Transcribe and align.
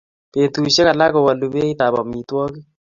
betushek 0.39 0.87
alak 0.91 1.11
kowoluu 1.13 1.51
beit 1.53 1.79
ab 1.85 1.95
amitwokik 2.01 2.65